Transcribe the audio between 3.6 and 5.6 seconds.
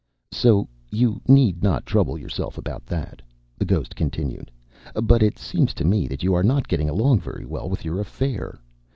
ghost continued; "but it